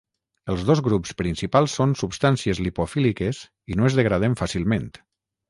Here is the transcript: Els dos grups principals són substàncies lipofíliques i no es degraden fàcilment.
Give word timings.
Els 0.51 0.61
dos 0.69 0.79
grups 0.87 1.11
principals 1.19 1.75
són 1.81 1.93
substàncies 1.99 2.63
lipofíliques 2.69 3.43
i 3.75 3.79
no 3.83 3.87
es 3.93 4.01
degraden 4.01 4.41
fàcilment. 4.43 4.91